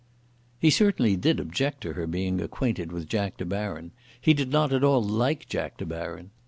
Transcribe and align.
He 0.57 0.71
certainly 0.71 1.15
did 1.15 1.39
object 1.39 1.81
to 1.81 1.93
her 1.93 2.07
being 2.07 2.41
acquainted 2.41 2.91
with 2.91 3.07
Jack 3.07 3.37
De 3.37 3.45
Baron. 3.45 3.91
He 4.19 4.33
did 4.33 4.49
not 4.51 4.73
at 4.73 4.83
all 4.83 5.03
like 5.03 5.47
Jack 5.47 5.77
De 5.77 5.85
Baron. 5.85 6.31